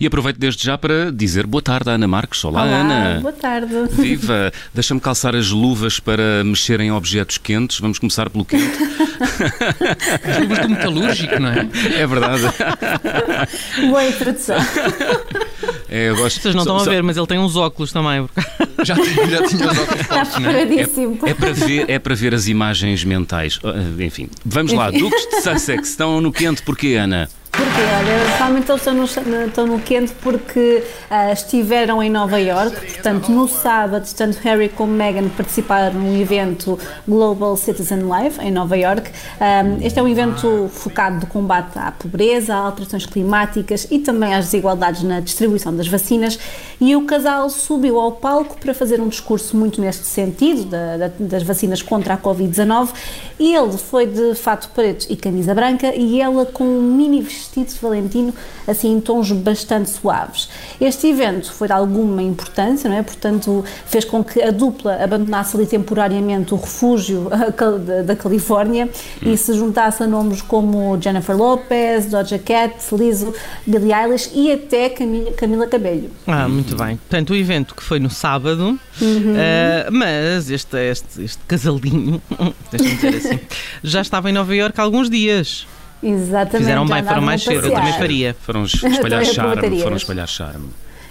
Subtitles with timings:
[0.00, 2.44] E aproveito desde já para dizer boa tarde à Ana Marques.
[2.44, 3.20] Olá, Olá Ana.
[3.20, 3.74] Boa tarde.
[3.90, 4.52] Viva!
[4.72, 7.80] Deixa-me calçar as luvas para mexer em objetos quentes.
[7.80, 8.78] Vamos começar pelo quente.
[10.24, 11.68] As luvas do metalúrgico, não é?
[11.98, 12.42] É verdade.
[13.88, 14.56] Boa introdução.
[15.88, 16.40] É, eu gosto.
[16.42, 18.28] Vocês não estão a ver, mas ele tem uns óculos também.
[18.84, 20.24] Já, tinha- já tinha os óculos não é?
[20.24, 21.18] preparadíssimo.
[21.26, 23.58] É para, ver, é para ver as imagens mentais.
[23.64, 24.92] Ah, Enfim, vamos lá.
[24.92, 27.28] Duques de Sussex estão no quente porquê, Ana?
[27.80, 29.04] Olha, realmente eles estão no,
[29.46, 34.92] estão no quente porque ah, estiveram em Nova York, portanto, no sábado, tanto Harry como
[34.92, 39.10] Meghan participaram num evento Global Citizen Live em Nova York.
[39.40, 44.34] Ah, este é um evento focado no combate à pobreza, a alterações climáticas e também
[44.34, 46.36] às desigualdades na distribuição das vacinas.
[46.80, 51.10] E o casal subiu ao palco para fazer um discurso muito neste sentido, da- da-
[51.20, 52.88] das vacinas contra a Covid-19.
[53.38, 57.67] E ele foi de fato preto e camisa branca e ela com um mini vestido
[57.80, 58.32] Valentino,
[58.66, 60.48] assim em tons bastante suaves.
[60.80, 63.02] Este evento foi de alguma importância, não é?
[63.02, 67.28] Portanto, fez com que a dupla abandonasse ali temporariamente o refúgio
[68.04, 68.88] da Califórnia
[69.22, 73.34] e se juntasse a nomes como Jennifer Lopez, Doja Cat, Lizzo,
[73.66, 76.10] Billie Eilish e até Camila, Camila Cabello.
[76.26, 76.96] Ah, muito bem.
[76.96, 82.22] Portanto, o evento que foi no sábado, ah, mas este, este, este casalinho,
[82.70, 83.40] deixa-me dizer assim,
[83.82, 85.66] já estava em Nova Iorque há alguns dias.
[86.02, 86.58] Exatamente.
[86.58, 88.36] Fizeram já mais, foram mais cedo, eu também faria.
[88.40, 89.80] Foram espalhar charme.
[89.80, 90.68] Foram espalhar charme.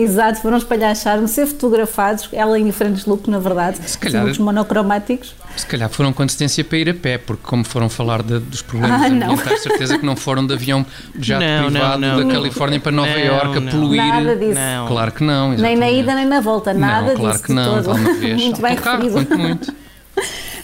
[0.00, 4.38] Exato, foram espalhar charme, ser fotografados, ela em diferentes looks, na verdade, Se calhar- looks
[4.38, 5.34] monocromáticos.
[5.56, 8.62] Se calhar foram com assistência para ir a pé, porque como foram falar de- dos
[8.62, 9.32] problemas Ah, não.
[9.32, 10.86] ambientais, certeza que não foram de avião
[11.16, 12.16] de jato Não, não, privado não.
[12.28, 13.96] da Califórnia para Nova Iorque a poluir.
[14.06, 14.54] Nada disso.
[14.54, 14.86] Não.
[14.86, 15.98] Claro que não, Nem na exatamente.
[16.00, 17.98] ida nem na volta, nada não, claro disso que não, de todo.
[18.38, 19.74] Muito bem quanto muito.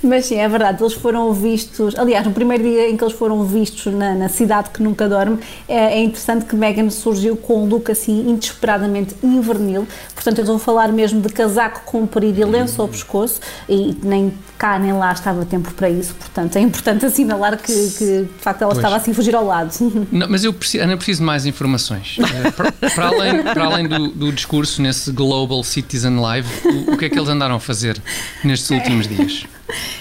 [0.05, 3.43] Mas sim, é verdade, eles foram vistos, aliás, no primeiro dia em que eles foram
[3.45, 7.67] vistos na, na cidade que nunca dorme, é, é interessante que Meghan surgiu com um
[7.67, 12.89] look assim inesperadamente invernil, portanto eu vou falar mesmo de casaco comprido e lenço ao
[12.89, 17.73] pescoço e nem cá nem lá estava tempo para isso, portanto é importante assinalar que,
[17.73, 18.79] que de facto ela Pois.
[18.79, 19.73] estava assim a fugir ao lado.
[20.13, 22.19] Não, mas eu preciso, Ana, eu preciso de mais informações.
[22.35, 26.97] Eh, para, para além, para além do, do discurso nesse Global Citizen Live, o, o
[26.97, 28.01] que é que eles andaram a fazer
[28.43, 29.47] nestes últimos dias?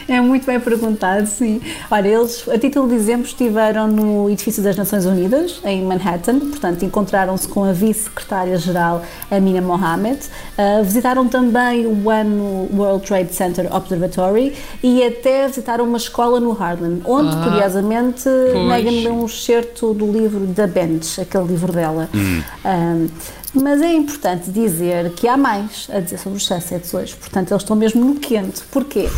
[0.08, 1.62] É muito bem perguntado, sim.
[1.90, 6.84] Olha, eles, a título de exemplo, estiveram no edifício das Nações Unidas, em Manhattan, portanto,
[6.84, 10.20] encontraram-se com a vice-secretária-geral Amina Mohamed,
[10.58, 16.52] uh, visitaram também o One World Trade Center Observatory e até visitaram uma escola no
[16.52, 18.66] Harlem, onde, Ah, curiosamente, pois.
[18.68, 22.10] Meghan leu um excerto do livro da Bench, aquele livro dela.
[22.14, 23.08] Um,
[23.54, 27.16] mas é importante dizer que há mais a dizer sobre os Sussex hoje.
[27.16, 28.64] Portanto, eles estão mesmo no quente.
[28.72, 29.10] Porquê?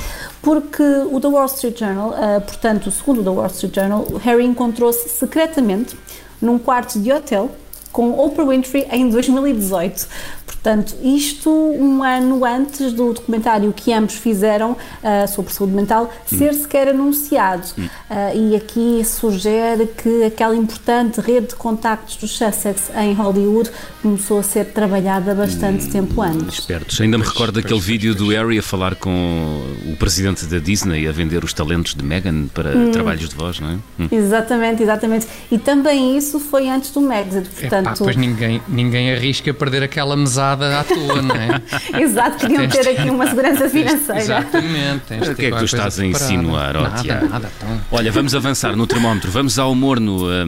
[0.41, 4.45] Porque o The Wall Street Journal, ah, portanto, segundo o The Wall Street Journal, Harry
[4.45, 5.97] encontrou-se secretamente
[6.41, 7.49] num quarto de hotel
[7.91, 10.07] com Oprah Winfrey em 2018.
[10.45, 16.53] Portanto, isto um ano antes do documentário que ambos fizeram ah, sobre saúde mental ser
[16.53, 17.67] sequer anunciado.
[18.09, 24.39] Ah, e aqui sugere que aquela importante rede de contactos dos Sussex em Hollywood começou
[24.39, 26.59] a ser trabalhada bastante tempo antes.
[26.59, 26.99] Espertos.
[27.01, 31.11] Ainda me recordo daquele vídeo do Harry a falar com o presidente da Disney a
[31.11, 33.73] vender os talentos de Meghan para trabalhos de voz, não é?
[33.99, 34.07] Hum.
[34.11, 35.27] Exatamente, exatamente.
[35.51, 37.97] E também isso foi antes do Epá, portanto...
[37.99, 41.61] pois ninguém, ninguém arrisca perder aquela mesada à toa, não é?
[42.01, 44.21] Exato, queriam ter aqui uma segurança financeira.
[44.21, 45.13] Exatamente.
[45.31, 47.29] O que é que tu estás a insinuar, ó, Nada, Tiago?
[47.29, 47.51] nada.
[47.91, 49.31] Olha, vamos avançar no termómetro.
[49.31, 50.45] Vamos ao morno ah,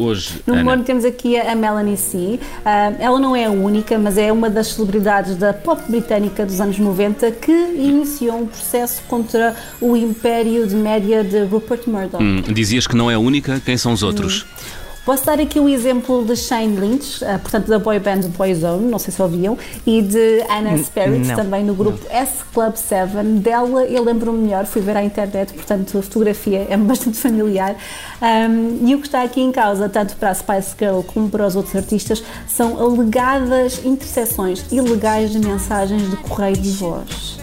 [0.00, 0.40] hoje.
[0.46, 0.62] No Ana.
[0.62, 2.38] humor temos aqui a Melanie C.
[2.64, 6.60] Ah, ela não é a única, mas é uma das celebridades da pop britânica dos
[6.60, 12.22] anos 90 que iniciou um processo contra o império de média de Rupert Murdoch.
[12.22, 14.46] Hum, dizias que não é a única, quem são os outros?
[15.04, 18.98] Posso dar aqui o exemplo de Shane Lynch, ah, portanto da boy band Boyzone, não
[18.98, 19.56] sei se ouviam,
[19.86, 21.36] e de Anna Sperrit, não.
[21.36, 23.10] também no grupo S Club 7.
[23.40, 27.76] Dela eu lembro-me melhor, fui ver à internet, portanto a fotografia é bastante familiar.
[28.20, 31.46] Um, e o que está aqui em causa, tanto para a Spice Girl como para
[31.46, 37.39] os outros artistas, são alegadas interseções ilegais de mensagens de correio de voz.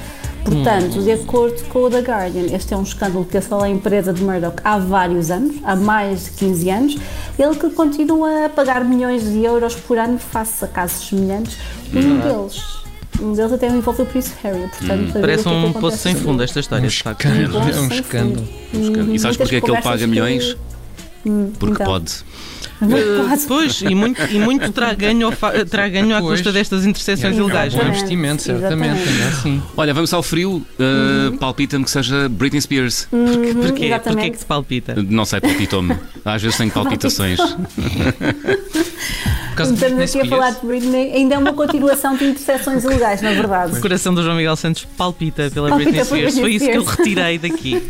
[0.52, 4.14] Portanto, de acordo com o The Guardian, este é um escândalo que assola a empresa
[4.14, 6.98] de Murdoch há vários anos, há mais de 15 anos,
[7.38, 11.58] ele que continua a pagar milhões de euros por ano face a casos semelhantes,
[11.92, 12.64] e um deles,
[13.22, 15.12] um deles até envolveu o Príncipe Harry, portanto...
[15.14, 17.26] ver Parece um poço sem fundo esta história, facto.
[17.26, 17.66] escândalo.
[17.66, 18.48] Um É um escândalo.
[18.72, 19.14] fundo.
[19.14, 20.56] E sabes porque é que ele paga milhões?
[21.26, 21.86] Hum, Porque então.
[21.88, 22.14] pode.
[22.81, 25.31] Eh, Pois, e muito, e muito terá ganho,
[25.69, 27.89] terá ganho à custa destas interseções É um ilegais, bom não é?
[27.89, 29.01] investimento, certamente.
[29.21, 29.62] É assim.
[29.75, 30.65] Olha, vamos ao frio.
[30.79, 33.07] Uh, Palpita-me que seja Britney Spears.
[33.12, 33.89] Uhum, Porquê?
[34.03, 34.95] Porquê é que se palpita?
[35.09, 35.95] Não sei, palpitou-me.
[36.24, 37.39] Às vezes tenho palpitações.
[37.39, 42.83] Por causa de Estamos aqui a falar de Britney, ainda é uma continuação de interseções
[42.83, 43.77] ilegais, na verdade.
[43.77, 46.39] O coração do João Miguel Santos palpita pela Palpita Britney Spears.
[46.39, 47.81] Foi isso que eu retirei daqui.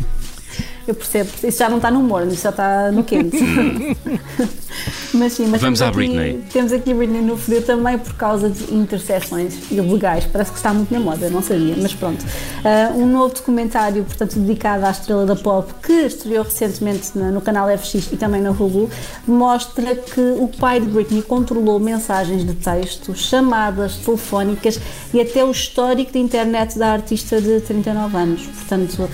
[0.88, 3.36] Eu percebo, isso já não está no morno, isso já está no quente.
[5.12, 6.42] mas sim, mas Vamos temos à aqui, Britney.
[6.50, 10.24] Temos aqui a Britney no frio também por causa de interseções ilegais.
[10.24, 12.24] Parece que está muito na moda, não sabia, mas pronto.
[12.64, 17.42] Ah, um novo documentário, portanto, dedicado à estrela da pop, que estreou recentemente na- no
[17.42, 18.88] canal FX e também na Hulu,
[19.26, 24.80] mostra que o pai de Britney controlou mensagens de texto, chamadas telefónicas
[25.12, 28.42] e até o histórico de internet da artista de 39 anos.
[28.46, 29.08] Portanto,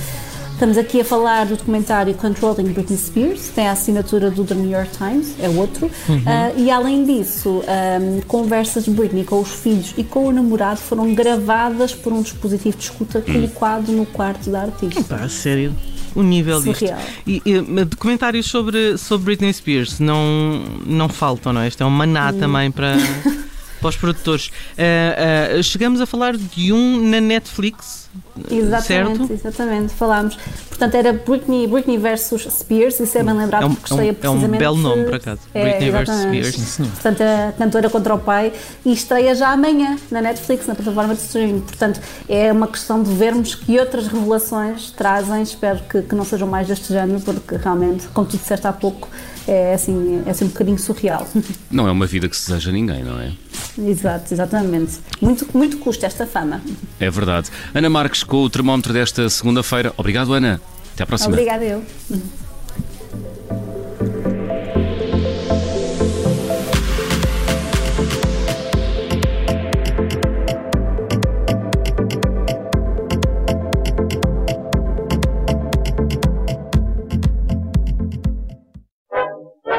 [0.55, 4.71] Estamos aqui a falar do documentário Controlling Britney Spears, tem a assinatura do The New
[4.71, 5.91] York Times, é outro,
[6.25, 10.79] Ah, e além disso, ahm, conversas de Britney com os filhos e com o namorado
[10.79, 15.03] foram gravadas por um dispositivo de escuta colocado no quarto da artista.
[15.17, 15.75] Pá, sério.
[16.15, 16.79] O nível disto.
[16.79, 17.01] Surreal.
[17.27, 21.69] E, e, documentários sobre, sobre Britney Spears não, não faltam, não é?
[21.69, 22.39] Isto é um maná Hum.
[22.39, 22.95] também para,
[23.85, 24.51] para os produtores.
[24.79, 28.09] Ah, ah, chegamos a falar de um na Netflix,
[28.51, 29.33] Exatamente, certo?
[29.33, 30.39] exatamente, falámos.
[30.69, 33.99] Portanto, era Britney, Britney versus Spears, isso é bem lembrado É um- porque é um-
[33.99, 34.59] estreia é um precisamente...
[34.59, 35.41] belo nome, por acaso.
[35.53, 36.21] É, Britney versus.
[36.23, 36.55] Spears.
[36.57, 36.85] Sim.
[36.85, 38.53] Portanto, a cantora contra o pai
[38.87, 41.61] e estreia já amanhã na Netflix, na plataforma de streaming.
[41.61, 45.43] Portanto, é uma questão de vermos que outras revelações trazem.
[45.43, 49.09] Espero que, que não sejam mais deste género, porque realmente, como tu disseste há pouco,
[49.47, 51.27] é assim, é assim um bocadinho surreal.
[51.71, 53.33] Não é uma vida que se deseja a ninguém, não é?
[53.79, 54.99] Exato, exatamente.
[55.21, 56.61] Muito, muito custa esta fama.
[57.01, 57.51] É verdade.
[57.75, 59.93] Ana Marques com o termómetro desta segunda-feira.
[59.97, 60.61] Obrigado, Ana.
[60.95, 61.33] Até à próxima.
[61.33, 61.83] Obrigada eu.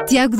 [0.06, 0.36] Tiago